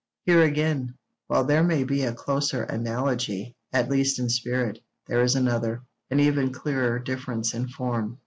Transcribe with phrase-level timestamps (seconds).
[0.25, 0.95] Here again,
[1.27, 6.19] while there may be a closer 'analogy,' at least in spirit, there is another, and
[6.19, 8.17] even clearer difference in form.